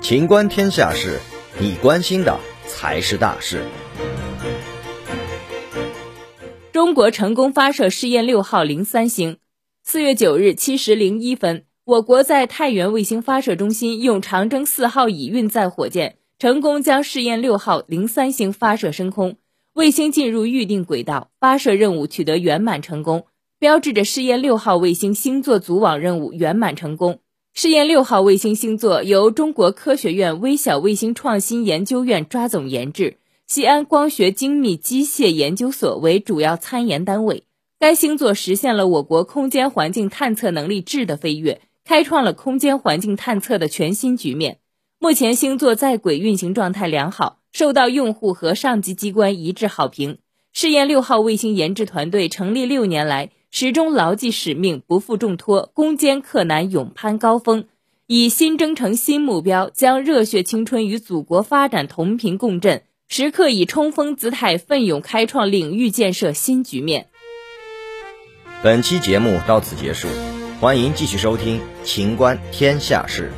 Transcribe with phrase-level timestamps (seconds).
[0.00, 1.18] 情观天下事，
[1.60, 3.62] 你关心的才是大事。
[6.72, 9.36] 中国成功发射试验六号零三星。
[9.84, 19.36] 四月九日七时零一分，我国在太原卫星发射中心用长征四号乙运载火箭，成功将试验六号零三星发射升空，
[19.74, 23.26] 卫星进入预定轨道，发射任务取得圆满成功，
[23.58, 27.20] 标志着试验六号卫星星座组网任务圆满成功。
[27.60, 33.16] 试验六号卫星星座由中国科学院微小卫星创新研究院抓总研制，
[33.48, 37.42] 西安光学精密机械研究所为主要参研单位。
[37.80, 44.58] 该星座实现了我国空间环境探测能力质的飞跃，开创了空间环境探测的全新局面。
[45.00, 50.18] 目前，星座在轨运行状态良好，受到用户和上级机关一致好评。
[50.52, 53.30] 试验六号卫星研制团队成立六年来。
[53.50, 57.64] 始终牢记使命，不负重托，攻坚克难，勇攀高峰，
[58.06, 67.08] 以新征程、新目标，将热血青春与祖国发展同频共振，时刻以冲锋姿态，奋勇开创领域建设新局面。
[68.62, 70.08] 本期节目到此结束，
[70.60, 73.32] 欢迎继续收听《秦观天下事》。